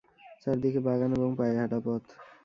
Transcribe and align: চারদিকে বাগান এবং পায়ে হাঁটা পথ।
চারদিকে 0.41 0.79
বাগান 0.87 1.11
এবং 1.17 1.29
পায়ে 1.37 1.55
হাঁটা 1.59 1.79
পথ। 1.85 2.03